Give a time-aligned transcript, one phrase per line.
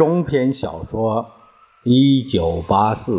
[0.00, 1.22] 中篇小说
[1.84, 3.16] 《一九八四》，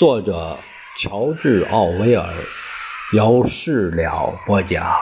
[0.00, 0.58] 作者
[0.98, 2.26] 乔治·奥威尔，
[3.12, 4.92] 由事了播讲。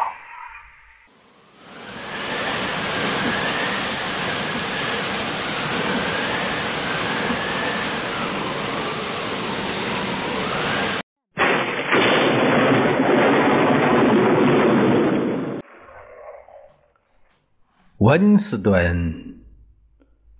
[17.96, 19.29] 温斯顿。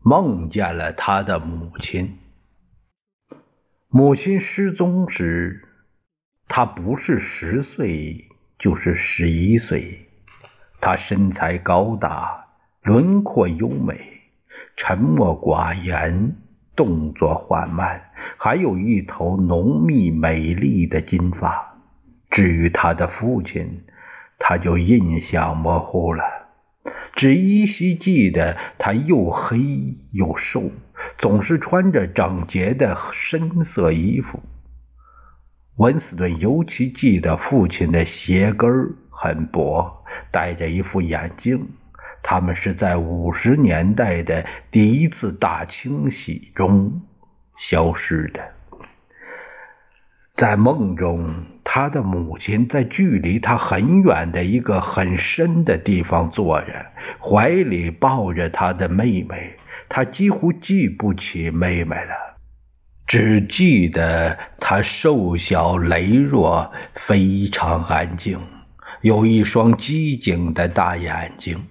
[0.02, 2.18] 梦见了他的母亲。
[3.88, 5.68] 母亲失踪时，
[6.48, 8.28] 他不是十岁，
[8.58, 10.08] 就是十一岁。
[10.80, 12.46] 他身材高大，
[12.82, 14.00] 轮廓优美，
[14.74, 16.34] 沉默寡言，
[16.74, 21.78] 动作缓慢，还有一头浓密美丽的金发。
[22.30, 23.84] 至于他的父亲，
[24.38, 26.24] 他就印象模糊了。
[27.14, 30.70] 只依稀记得他又黑又瘦，
[31.18, 34.40] 总是穿着整洁的深色衣服。
[35.76, 38.70] 温斯顿尤其记得父亲的鞋跟
[39.10, 41.68] 很薄，戴着一副眼镜。
[42.22, 47.00] 他们是在五十年代的第一次大清洗中
[47.58, 48.42] 消失的。
[50.40, 56.86] 在梦中，他的母亲在距离他很远的一个很深的地方坐着，
[57.20, 59.54] 怀里抱着他的妹妹。
[59.90, 62.38] 他几乎记不起妹妹了，
[63.06, 68.40] 只记得她瘦小羸弱，非常安静，
[69.02, 71.62] 有一双机警的大眼睛。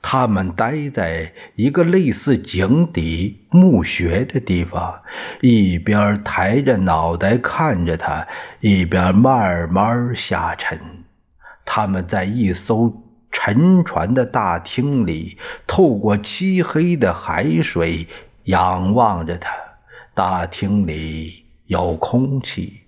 [0.00, 5.02] 他们待在一个类似井底墓穴的地方，
[5.40, 8.26] 一边抬着脑袋看着他，
[8.60, 10.80] 一边慢慢下沉。
[11.64, 15.36] 他们在一艘沉船的大厅里，
[15.66, 18.06] 透过漆黑的海水
[18.44, 19.50] 仰望着他。
[20.14, 22.80] 大厅里有空气，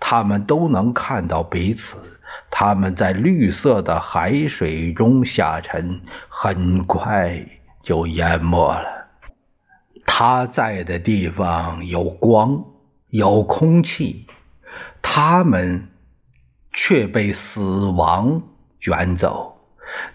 [0.00, 1.96] 他们都能看到彼此。
[2.64, 7.44] 他们在绿色的海水中下沉，很快
[7.82, 8.84] 就淹没了。
[10.06, 12.62] 他在的地方有光，
[13.08, 14.28] 有空气，
[15.02, 15.88] 他们
[16.72, 18.40] 却被死亡
[18.78, 19.56] 卷走。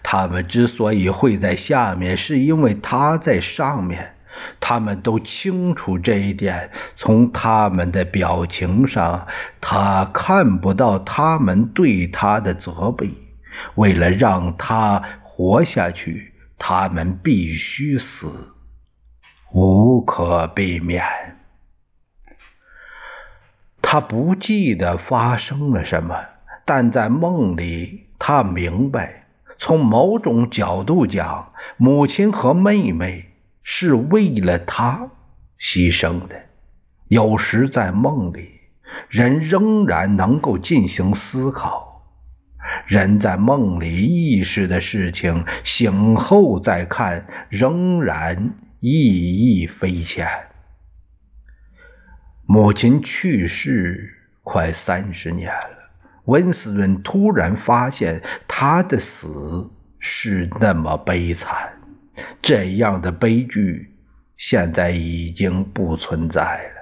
[0.02, 4.14] 他们之所以会在下面，是因为他在上面。
[4.60, 9.26] 他们都清楚这一点，从他们的表情上，
[9.60, 13.10] 他看不到他们对他的责备。
[13.74, 18.54] 为了让他活下去，他们必须死，
[19.52, 21.02] 无可避免。
[23.82, 26.14] 他不记得发生了什么，
[26.64, 29.26] 但在梦里，他明白，
[29.58, 33.24] 从某种角度讲，母亲和妹妹。
[33.70, 35.10] 是为了他
[35.60, 36.34] 牺牲的。
[37.08, 38.60] 有时在梦里，
[39.10, 42.02] 人仍然能够进行思考。
[42.86, 50.26] 人在梦里意识的事情，醒后再看，仍然意义非浅。
[52.46, 55.90] 母亲去世快三十年了，
[56.24, 61.77] 温斯顿突然发现，他的死是那么悲惨。
[62.40, 63.94] 这样的悲剧
[64.36, 66.78] 现在已经不存在了。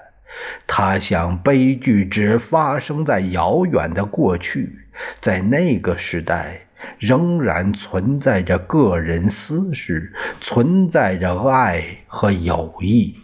[0.66, 4.78] 他想，悲剧只发生在遥远的过去，
[5.20, 6.60] 在那个时代
[6.98, 13.14] 仍然存在着个人私事，存在着爱和友谊。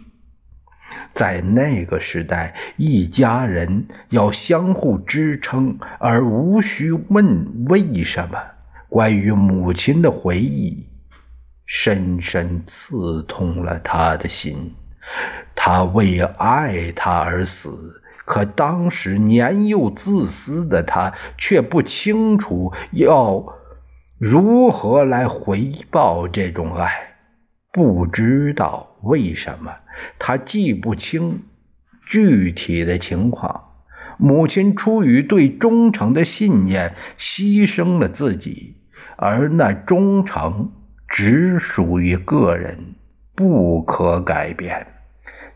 [1.13, 8.39] 在那个时代，一家人要相互支撑，而无需问为什么。
[8.89, 10.87] 关于母亲的回忆。
[11.65, 14.73] 深深刺痛了他的心，
[15.55, 23.45] 他为爱他而死，可当时年幼自私的他却不清楚要
[24.17, 27.15] 如何来回报这种爱，
[27.71, 29.73] 不知道为什么，
[30.19, 31.43] 他记不清
[32.05, 33.69] 具体的情况。
[34.17, 38.77] 母亲出于对忠诚的信念，牺牲了自己，
[39.17, 40.71] 而那忠诚。
[41.13, 42.95] 只属于个人，
[43.35, 44.87] 不可改变。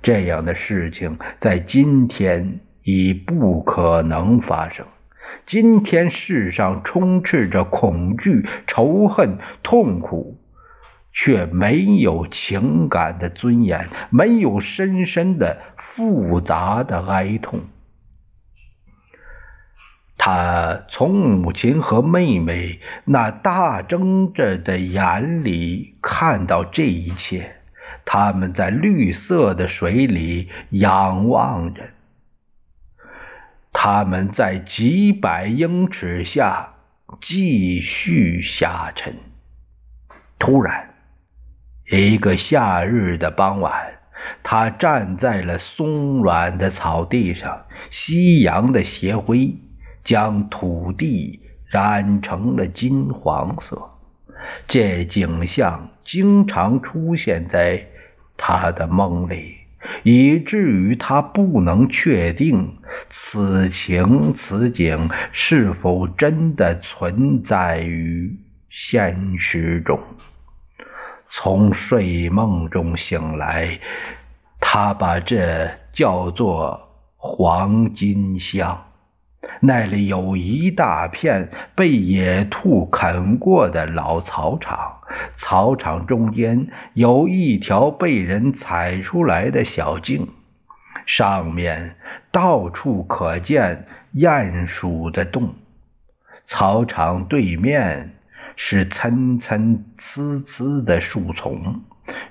[0.04, 4.86] 这样的事情在今天已不可能发生。
[5.48, 10.40] 今天世上充斥着恐惧、仇恨、痛苦，
[11.12, 17.62] 却没有情感的尊严，没有深深的、复杂的哀痛。
[20.18, 27.56] 他从母亲和妹妹那大睁着的眼里看到这一切，
[28.04, 31.84] 他们在绿色的水里仰望着，
[33.72, 36.74] 他们在几百英尺下
[37.22, 39.16] 继续下沉。
[40.40, 40.96] 突然，
[41.90, 44.00] 一个夏日的傍晚，
[44.42, 49.56] 他站在了松软的草地上，夕阳的斜晖
[50.08, 53.90] 将土地染成了金黄色。
[54.66, 57.86] 这景象经常出现在
[58.38, 59.58] 他的梦里，
[60.04, 62.78] 以至于他不能确定
[63.10, 68.34] 此情此景是否真的存在于
[68.70, 70.00] 现实中。
[71.30, 73.78] 从睡梦中醒来，
[74.62, 76.80] 他把这叫做
[77.18, 78.87] 黄金乡。
[79.62, 85.02] 那里有一大片被野兔啃过的老草场，
[85.36, 90.28] 草场中间有一条被人踩出来的小径，
[91.06, 91.96] 上面
[92.32, 95.56] 到处可见鼹鼠的洞。
[96.46, 98.16] 草场对面
[98.56, 101.82] 是参参差差的树丛。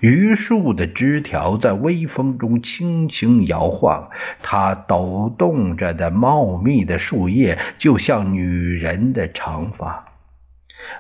[0.00, 4.10] 榆树的枝条在微风中轻轻摇晃，
[4.42, 10.04] 它抖动着的茂密的树叶就像女人的长发。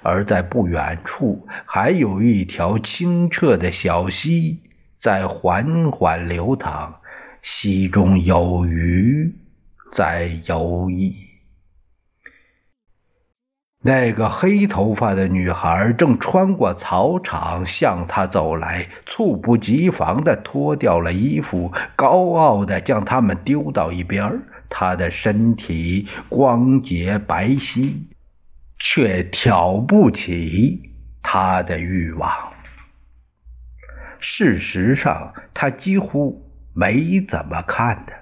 [0.02, 4.60] 而在不远处，还有一条清澈的小溪
[4.98, 6.94] 在缓缓流淌，
[7.42, 9.34] 溪中有鱼
[9.92, 11.25] 在游弋。
[13.86, 24.42] 那个黑头发的女孩正穿过草场向他走来，猝不及防地脱掉了衣服，高傲地将它们丢到一边。
[24.68, 27.92] 她的身体光洁白皙，
[28.76, 30.90] 却挑不起
[31.22, 32.28] 他的欲望。
[34.18, 38.12] 事实上，他几乎没怎么看的。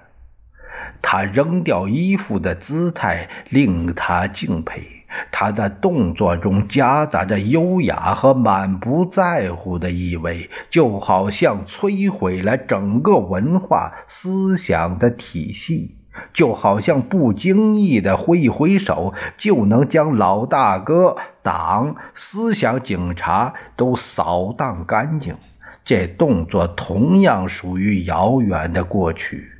[1.01, 4.94] 他扔掉衣服的姿态令他敬佩。
[5.31, 15.95] 他的动作中夹杂着优雅和满不在乎的意味，就好像摧毁了整个文化思想的体系，
[16.33, 25.35] 就好像不经意的挥一挥手，就能将老大哥、党、思想警察都扫荡干净。
[25.83, 29.54] 这动作同样属于遥远的过去。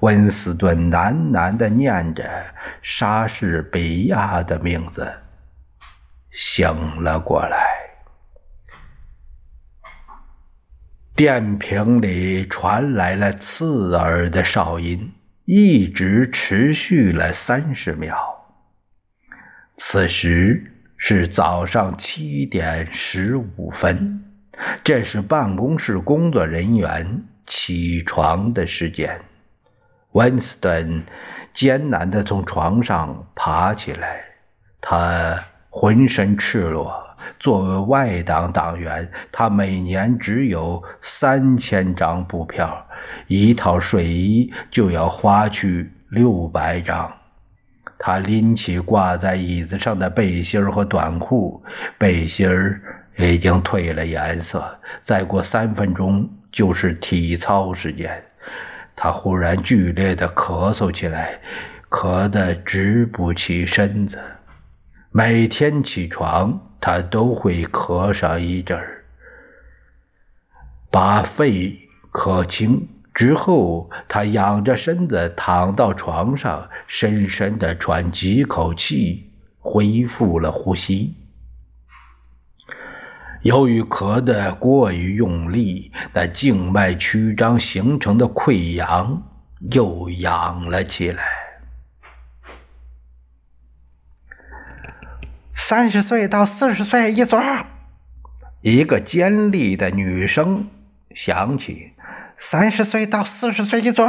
[0.00, 2.24] 温斯顿喃喃地念着。
[2.80, 5.12] 莎士比亚的名字
[6.30, 7.58] 醒了过来。
[11.16, 15.12] 电瓶里传来了刺耳的哨音，
[15.44, 18.16] 一直持续了三十秒。
[19.76, 24.24] 此时是早上七点十五分，
[24.84, 29.20] 这是办公室工作人员起床的时间。
[30.12, 31.04] 温斯顿。
[31.54, 34.20] 艰难地从床上爬起来，
[34.80, 37.04] 他浑身赤裸。
[37.40, 42.86] 作为外党党员，他每年只有三千张布票，
[43.26, 47.12] 一套睡衣就要花去六百张。
[47.98, 51.64] 他拎起挂在椅子上的背心和短裤，
[51.98, 52.48] 背心
[53.16, 54.78] 已经褪了颜色。
[55.02, 58.22] 再过三分钟就是体操时间。
[59.00, 61.40] 他忽然剧烈的咳嗽起来，
[61.88, 64.18] 咳得直不起身子。
[65.12, 69.04] 每天起床，他都会咳上一阵儿。
[70.90, 71.78] 把肺
[72.10, 81.14] 咳清之后，他仰着身子躺到床上，深深的喘几口气，恢复了呼吸。
[83.42, 89.22] 由于咳得过于用力，那静脉曲张形成的溃疡
[89.70, 91.22] 又痒了起来。
[95.54, 97.36] 三十岁到四十岁一组，
[98.60, 100.68] 一个尖利的女声
[101.14, 101.92] 响起
[102.38, 104.02] ：“三十岁到四十岁一组，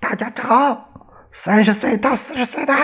[0.00, 0.88] 大家找
[1.32, 2.74] 三十岁到四十岁的。”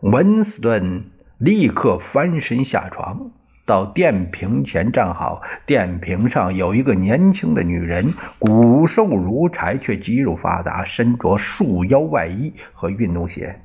[0.00, 3.30] 温斯顿立刻翻身下床。
[3.66, 13.62] 到电瓶前站好，电瓶上有一个年轻的女人，骨瘦如柴，却肌肉发达，身着束腰外衣和运动鞋。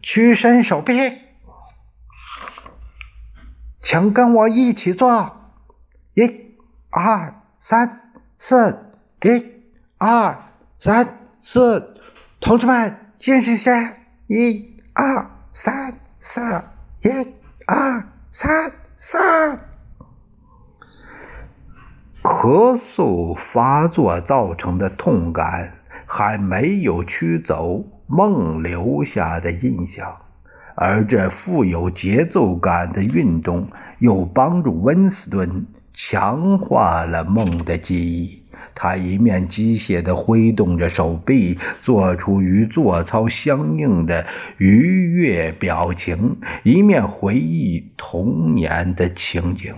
[0.00, 0.94] 屈伸手臂，
[3.80, 5.52] 请跟我一起做，
[6.14, 6.56] 一、
[6.88, 8.00] 二、三、
[8.38, 9.52] 四，一、
[9.98, 10.44] 二、
[10.80, 12.00] 三、四，
[12.40, 13.96] 同志们，精神些，
[14.28, 16.40] 一、二、三、四，
[17.02, 17.10] 一、
[17.66, 18.11] 二。
[18.34, 19.60] 三三，
[22.22, 25.74] 咳嗽发作造成的痛感
[26.06, 30.16] 还没有驱走梦留下的印象，
[30.74, 38.41] 而这富有节奏感的运动又帮助温斯顿强化了梦的记忆。
[38.74, 44.26] 他一面机械地挥动着手臂，做出与做操相应的
[44.58, 49.74] 愉悦表情，一面回忆童年的情景。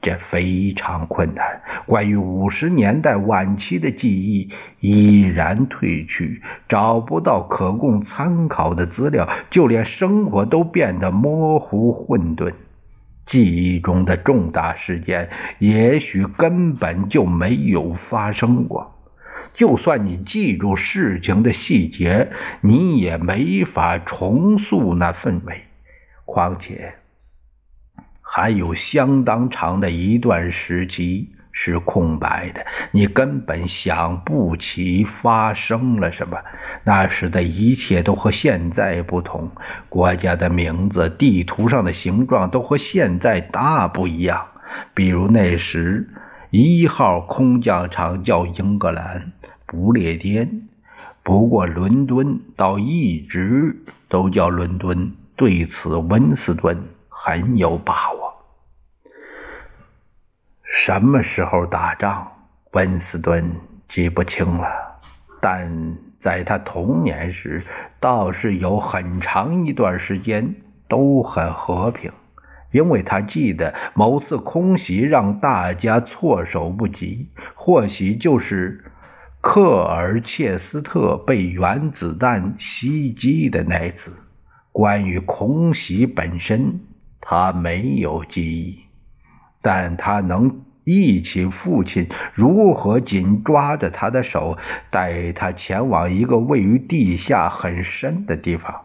[0.00, 1.62] 这非常困难。
[1.86, 4.50] 关于五十年代晚期的记忆
[4.80, 12.52] 已然褪去，找不到可供参考的资料，就连生活都变得模糊混沌。
[13.26, 18.94] 记忆中的重大事件，也许根本就没有发生过。
[19.52, 25.62] 就算你记住事情的细节，你也没法重塑那氛围。
[26.24, 26.94] 况且，
[28.20, 31.30] 还有相当长的一段时期。
[31.56, 36.36] 是空白的，你根本想不起发生了什么。
[36.82, 39.48] 那时的一切都和现在不同，
[39.88, 44.44] 国家的名字、地图上的形状都和现在大不一样。
[44.92, 46.08] 比如那时，
[46.50, 49.32] 一号空降场叫英格兰
[49.64, 50.68] 不列颠，
[51.22, 53.76] 不过伦敦倒一直
[54.08, 55.12] 都叫伦敦。
[55.36, 56.76] 对此，温斯顿
[57.08, 58.23] 很有把握。
[60.76, 62.32] 什么时候打仗，
[62.72, 63.48] 温斯顿
[63.86, 64.68] 记不清了。
[65.40, 67.62] 但在他童年时，
[68.00, 70.56] 倒是有很长一段时间
[70.88, 72.10] 都很和平，
[72.72, 78.84] 因为他记得某次空袭让大家措手不及，或许就是
[79.40, 84.12] 克尔切斯特被原子弹袭击的那次。
[84.72, 86.80] 关于空袭本身，
[87.20, 88.80] 他没有记忆。
[89.62, 94.58] 但他能忆起父亲如何紧抓着他的手，
[94.90, 98.82] 带他前往一个位于地下很深的地方。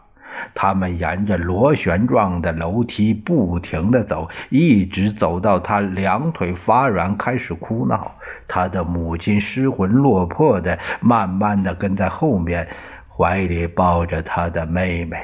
[0.56, 8.14] 他们沿着螺旋状的楼梯不停地走，一直走到他两腿发软，开始哭闹。
[8.48, 12.70] 他的母亲失魂落魄地慢慢地跟在后面，
[13.10, 15.18] 怀里抱着他的妹妹。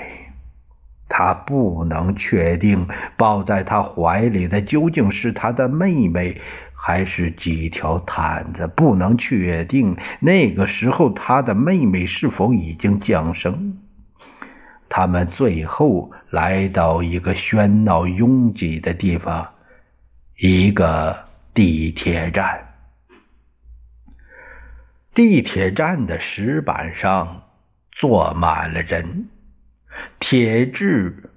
[1.08, 6.41] 他不能确定抱在他怀里的究竟是他的妹妹，
[6.88, 8.68] 还是几条毯子。
[8.68, 13.80] 不能确定那个时候他的妹妹是否已经降生。
[14.88, 19.50] 他们最后来到一个喧闹拥挤的地方，
[20.38, 21.25] 一个
[21.56, 22.75] 地铁站。
[25.15, 27.42] 地铁站的石板上
[27.94, 29.30] 坐满了人。
[30.20, 31.32] 铁质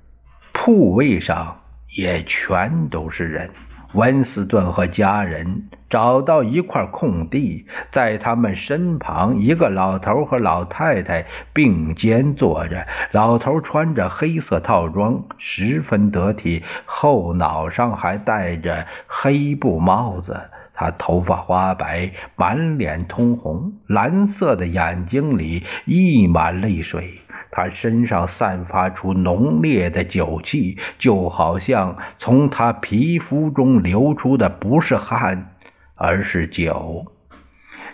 [0.52, 1.62] 铺位上
[1.97, 3.50] 也全都是人。
[3.95, 12.87] 温斯顿和家人找到一块空地，在他们身旁，一个老头和老太太并肩坐着。
[13.12, 20.38] 老头穿着黑色套装，十分得体，后脑上还戴着黑布帽子。
[20.75, 27.21] 他头发花白，满脸通红，蓝色的眼睛里溢满泪水。
[27.50, 35.55] 他身上散发出浓烈的酒气，就好像从他皮肤中流出的不是汗，
[35.95, 37.12] 而是酒。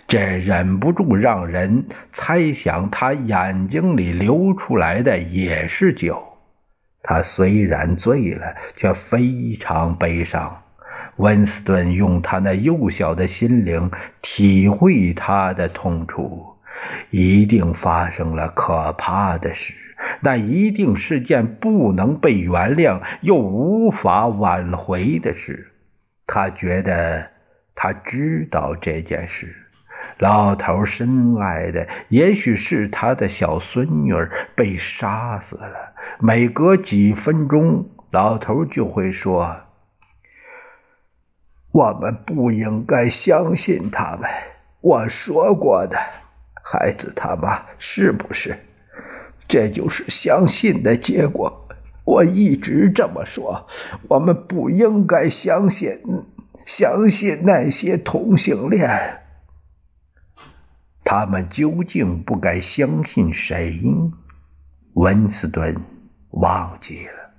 [0.07, 6.21] 这忍不住让人猜想，他眼睛里流出来的也是酒。
[7.01, 10.61] 他虽然醉了，却非常悲伤。
[11.17, 13.89] 温斯顿用他那幼小的心灵
[14.21, 16.54] 体会他的痛楚。
[17.09, 19.73] 一定发生了可怕的事，
[20.21, 25.71] 那一定是件不能被原谅又无法挽回的事。
[26.27, 27.29] 他觉得
[27.75, 29.55] 他知道这件事。
[30.17, 35.93] 老头深爱的也许是他的小孙女儿被杀死了。
[36.19, 39.57] 每隔几分钟，老头就会说
[41.73, 44.29] ：“我们不应该相信他们。”
[44.79, 45.99] 我说过的。
[46.67, 48.57] 孩子他妈是不是？
[49.47, 51.67] 这就是相信的结果。
[52.03, 53.67] 我一直这么说。
[54.07, 56.01] 我们不应该相信，
[56.65, 59.21] 相信那些同性恋。
[61.03, 63.79] 他们究竟不该相信谁？
[64.95, 65.75] 温斯顿
[66.31, 67.31] 忘记了。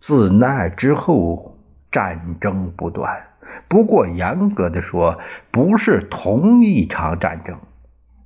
[0.00, 1.56] 自那之后，
[1.92, 3.24] 战争不断。
[3.68, 5.20] 不过，严格的说，
[5.52, 7.56] 不是同一场战争。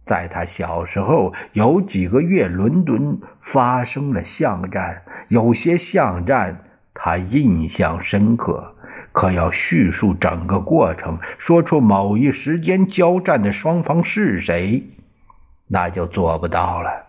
[0.04, 8.74] 在他小时候，有几个月，伦敦发生了巷战，有些巷战他印象深刻。
[9.12, 14.84] 可要叙述整个过程，说出某一时间交战的双方是谁，
[15.68, 17.04] 那就做不到了，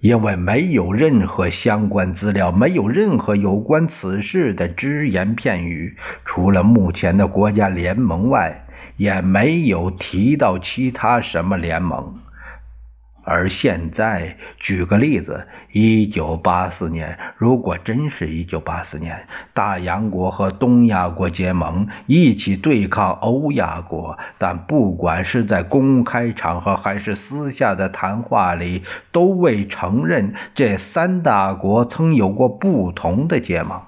[0.00, 8.66] 因为没有任何相关资料，没有任何有关此事的只言片语，除了目前的国家联盟外，
[9.02, 12.20] 也没有提到其他什么联盟。
[13.24, 33.80] 而现在，举个例子，一九八四年，如果真是一九八四年，大洋国和东亚国结盟，一起对抗欧亚国，但不管是在公开场合还是私下的谈话里，都未承认这三大国曾有过不同的结盟，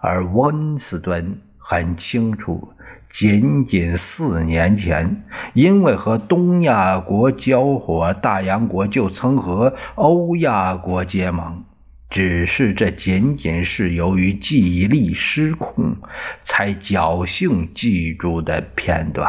[0.00, 2.72] 而温斯顿很清楚。
[3.10, 11.64] 仅仅四年前，因为和东亚国交火，大洋国就曾和欧亚国结盟。
[12.08, 15.96] 只是这仅仅是由于记忆力失控，
[16.44, 19.28] 才侥幸记住的片段。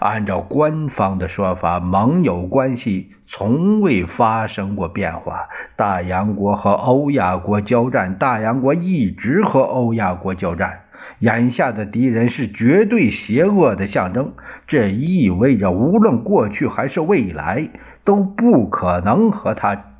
[0.00, 5.48] 按照官方的说法，盟友关系从未发生过变化。
[5.76, 10.80] 大洋国和欧亚国交战，大洋国一直和欧亚国交战。
[11.20, 14.34] 眼下的敌人是绝对邪恶的象征，
[14.66, 17.70] 这意味着无论过去还是未来
[18.04, 19.96] 都不可能和他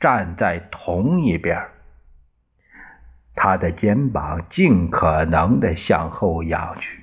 [0.00, 1.62] 站在同一边。
[3.34, 7.00] 他的肩膀尽可能的向后仰去，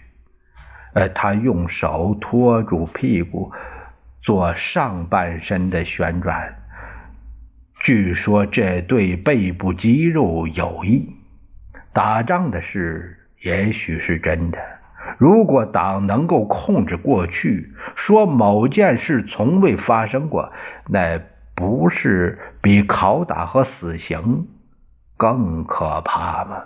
[0.94, 3.52] 呃，他用手托住屁股，
[4.22, 6.56] 做上半身的旋转。
[7.80, 11.16] 据说这对背部肌肉有益。
[11.94, 13.27] 打仗的事。
[13.48, 14.60] 也许是真的。
[15.18, 20.52] 如果党能够控制过去，说某件事从未发生过，
[20.90, 21.22] 那
[21.56, 24.50] 不是比拷打和死刑
[25.16, 26.64] 更可怕吗？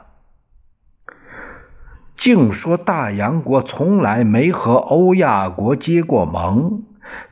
[2.15, 6.83] 净说大洋国从来没和欧亚国结过盟，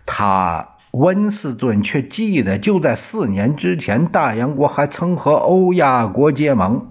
[0.06, 6.88] 他温斯顿却记得，就在四年之前，大洋国还曾和欧亚国结盟。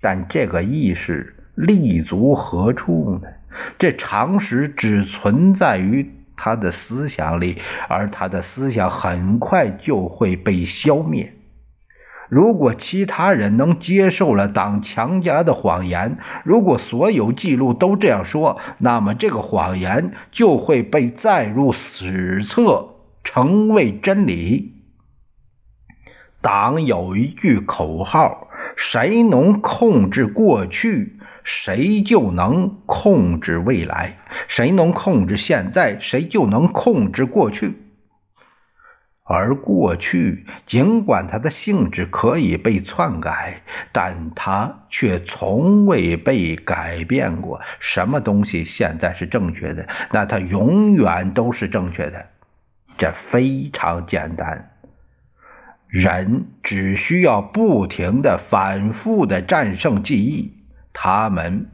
[0.00, 1.34] 但这个意识。
[1.58, 3.28] 立足何处呢？
[3.78, 11.34] 这常识只存在于他的思想里，而他的思想很快就会被消灭。
[12.28, 24.74] 如果其他人能接受了党强加的谎言，如果所有记录都这样说，那么这个谎言就会被载入史册，成为真理。
[26.40, 31.17] 党有一句口号：谁能控制过去？
[31.50, 34.18] 谁就能控制未来？
[34.48, 35.98] 谁能控制现在？
[35.98, 37.72] 谁就能控制过去。
[39.24, 47.62] 而过去，尽管它的性质可以被篡改，但它却从未被改变过。
[47.80, 52.26] 什么东西现在是正确的，那它永远都是正确的。
[52.98, 54.72] 这非常简单。
[55.86, 60.57] 人只需要不停的、反复的战胜记忆。
[60.92, 61.66] 他们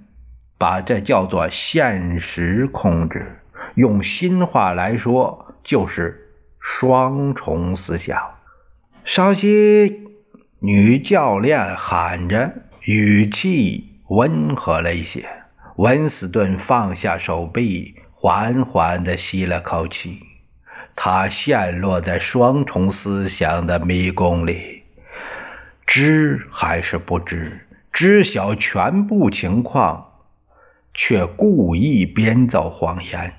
[0.58, 3.40] 把这叫做现实控制，
[3.74, 8.18] 用新话来说就是双重思想。
[9.04, 10.08] 稍息，
[10.60, 15.26] 女教练喊着，语气温和了一些。
[15.76, 20.20] 温斯顿放下手臂，缓缓地吸了口气。
[20.96, 24.84] 他陷落在双重思想的迷宫里，
[25.86, 27.66] 知还是不知？
[27.94, 30.06] 知晓全部情况，
[30.92, 33.34] 却故意编造谎言，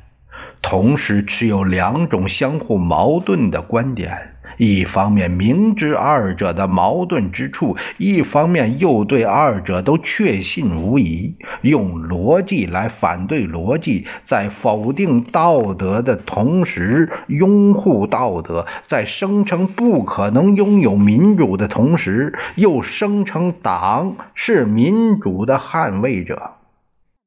[0.61, 4.34] 同时持有两种相互矛盾的观点。
[4.57, 26.51] 一方面明知二者的矛盾之处，一方面又对二者都确信无疑，用逻辑来反对逻辑，在否定道德的同时拥护道德，在声称不可能拥有民主的同时，又声称党是民主的捍卫者。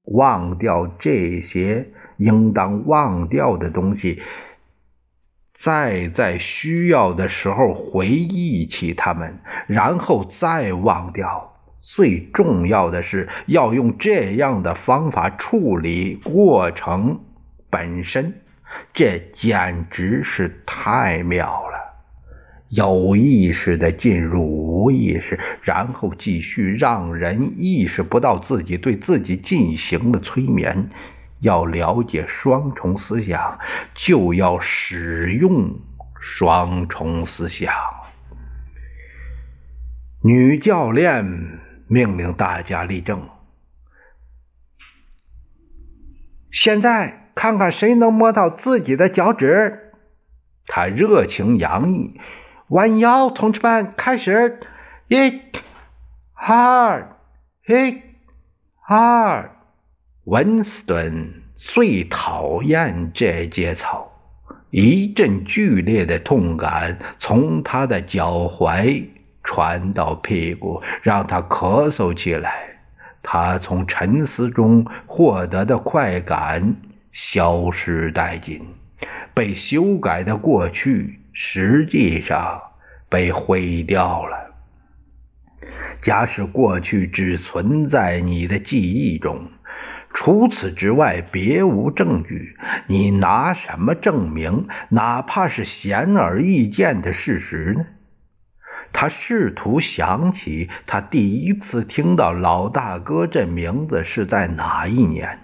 [0.05, 4.23] 忘掉这些应当忘掉的东西。
[5.61, 11.57] 再在需要的时候回忆起他们，然后再忘掉。
[11.81, 17.21] 最重要的是要用这样的方法处理过程
[17.71, 18.35] 本身，
[18.93, 21.79] 这简直是太妙了。
[22.69, 30.91] 有意识的进入无意识，然后继续让人意识不到自己对自己进行了催眠。
[31.41, 33.59] 要了解双重思想，
[33.95, 35.79] 就要使用
[36.21, 37.73] 双重思想。
[40.23, 43.29] 女教练命令大家立正，
[46.51, 49.93] 现在看看谁能摸到自己的脚趾。
[50.67, 52.21] 他热情洋溢，
[52.67, 54.61] 弯腰，同志们，开始，
[55.07, 55.41] 一、
[56.35, 57.17] 二，
[57.67, 58.03] 一、
[58.87, 59.58] 二。
[60.29, 64.13] 温斯顿最讨厌这节操，
[64.71, 69.07] 一阵剧烈的痛感从他的脚踝
[69.43, 72.53] 传到屁股，让他咳嗽起来。
[73.23, 76.77] 他从沉思中获得的快感
[77.11, 78.61] 消失殆尽，
[79.33, 82.61] 被修改的过去实际上
[83.09, 84.37] 被毁掉了。
[86.03, 89.49] 假使过去只存在你的记忆中，
[90.13, 97.87] 除此之外别无证据，你拿什么证明哪怕是显而易见的事实呢？
[98.93, 105.39] 他试图想起他第一次听到“老大哥”这名字是在哪一年，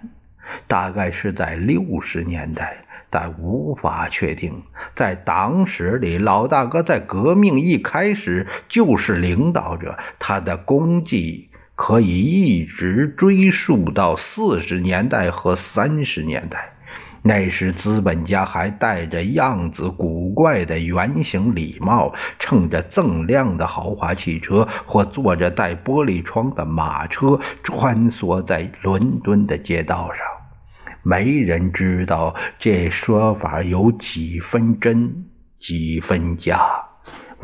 [0.67, 4.63] 大概是在六十年代，但无法确定。
[4.97, 16.71] 在党史里，老大哥在革命一开始就是领导者，他的功绩可以一直追溯到四十年代和三十年代。
[17.27, 30.19] 那时，资本家还戴着样子古怪的圆形礼帽，乘着锃亮的豪华汽车，或坐着带玻璃窗的马车，穿梭在伦敦的街道上。
[31.03, 35.25] 没人知道这说法有几分真，
[35.59, 36.84] 几分假。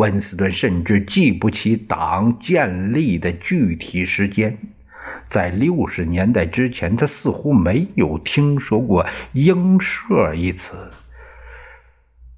[0.01, 4.57] 温斯顿甚至记不起党建立的具体时间。
[5.29, 10.75] 在六十年代之前，他似乎没有听说过“英社”一词，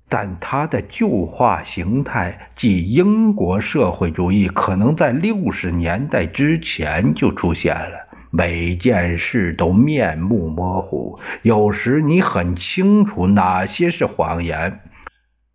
[0.09, 8.09] 但他的旧化形态即英国社会主义，可能在六十年代之前就出现了。
[8.31, 14.81] 每件事都面目模糊，有时你很清楚哪些是谎言，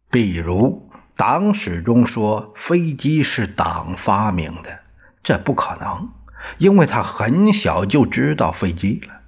[0.10, 0.87] 比如
[1.18, 4.80] 党史中说飞机是党发明的，
[5.24, 6.10] 这不可能。
[6.60, 9.20] 因为他很小就知道飞机了，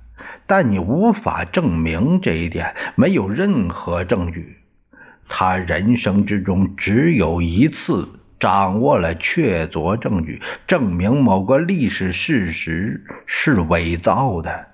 [0.46, 4.60] 但你无法证明这一点，没有任何证据。
[5.28, 8.08] 他人生之中只有一次
[8.40, 14.68] 掌握了确凿证据，证明某个历史事实是伪造的，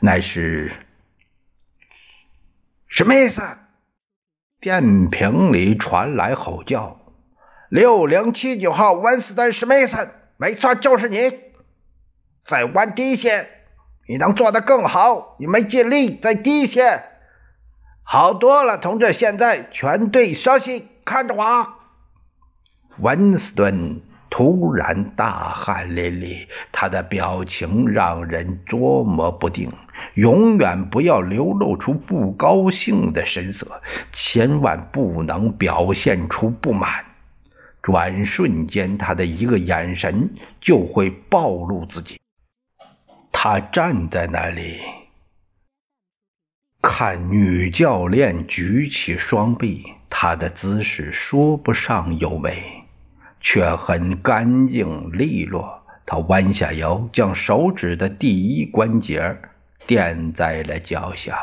[0.00, 0.72] 乃是
[2.88, 3.42] 什么意思？
[4.60, 6.98] 电瓶里传来吼叫
[7.68, 11.30] ：“六零七九号，温斯顿·史密斯，没错，就是你。”
[12.46, 13.48] 再弯低些，
[14.08, 15.36] 你能做得更好。
[15.38, 17.02] 你没尽力，再低些，
[18.02, 19.12] 好多了，同志。
[19.12, 21.74] 现在全队稍息，看着我。
[22.98, 29.70] 温斯顿突然大汗淋漓，他的表情让人捉摸不定。
[30.16, 37.04] 永远不要流露出不高兴的神色，千万不能表现出不满。
[37.82, 42.18] 转瞬间，他的一个眼神就会暴露自己。
[43.30, 44.80] 他站在那里，
[46.80, 52.62] 看女教练举起双臂，她的姿势说不上优美，
[53.40, 55.82] 却很干净利落。
[56.06, 59.36] 他弯下腰，将手指的第一关节
[59.86, 61.38] 垫在了脚下。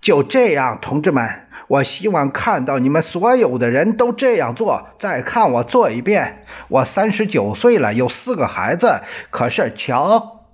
[0.00, 4.88] 就这样，同志们，我希望看到你们所有的人都这样做。
[4.98, 6.44] 再看我做一遍。
[6.68, 10.44] 我三十九岁了，有四个孩子，可是瞧。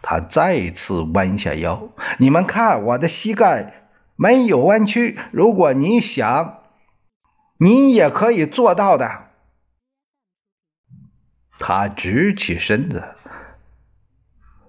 [0.00, 5.18] 他再次弯下腰，你们看，我的膝盖没有弯曲。
[5.32, 6.60] 如果你想，
[7.58, 9.24] 你也可以做到的。
[11.58, 13.02] 他直起身子。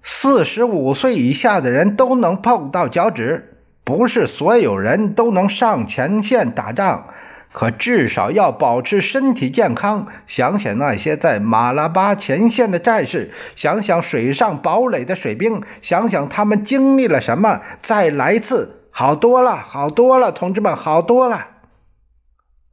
[0.01, 7.09] 四十五岁以下的人都能碰到脚趾，不是所有人都能上前线打仗。
[7.51, 10.05] 可至少要保持身体健康。
[10.27, 17.61] 想想那些在马拉巴前线的战士，想想水上堡垒的水兵，想想他们经历了什么。
[17.81, 21.47] 再来一次，好多了，好多了，同志们，好多了。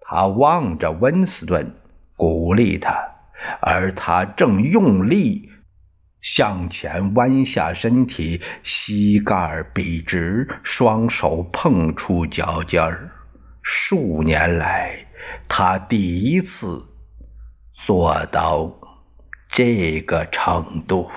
[0.03, 1.75] 他望着温斯顿，
[2.15, 2.95] 鼓励他，
[3.61, 5.51] 而他正用力
[6.21, 13.11] 向前弯下身体，膝盖笔直，双手碰触脚尖儿。
[13.63, 15.07] 数年来，
[15.49, 16.85] 他第一次
[17.75, 18.73] 做到
[19.51, 21.11] 这个程度。